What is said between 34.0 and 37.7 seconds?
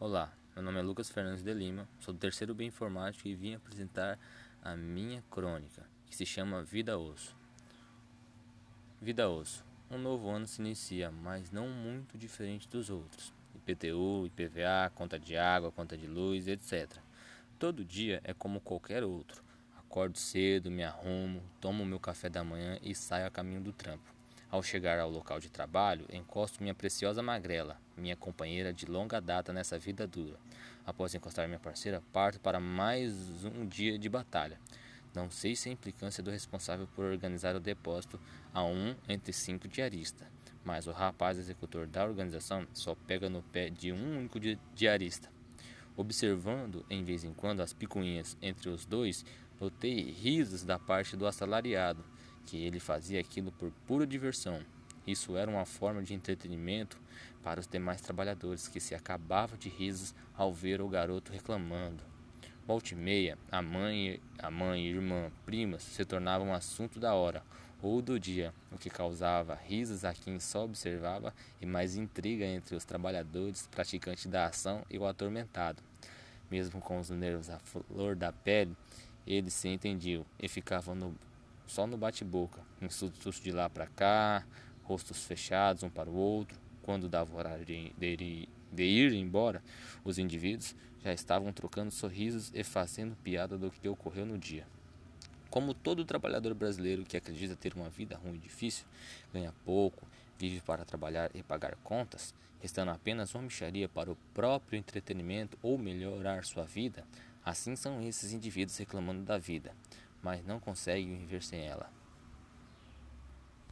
batalha. Não sei se a implicância do responsável por organizar o